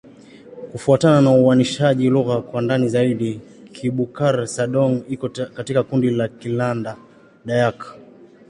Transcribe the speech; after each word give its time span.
Kufuatana 0.71 1.21
na 1.21 1.31
uainishaji 1.31 2.07
wa 2.07 2.13
lugha 2.13 2.41
kwa 2.41 2.61
ndani 2.61 2.89
zaidi, 2.89 3.41
Kibukar-Sadong 3.71 5.01
iko 5.09 5.29
katika 5.29 5.83
kundi 5.83 6.09
la 6.09 6.27
Kiland-Dayak. 6.27 7.95